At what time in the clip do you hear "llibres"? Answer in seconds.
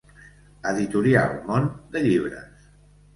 2.07-2.65